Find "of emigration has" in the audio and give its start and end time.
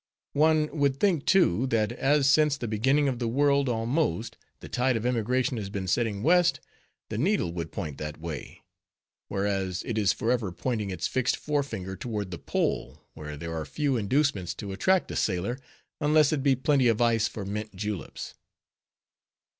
4.97-5.69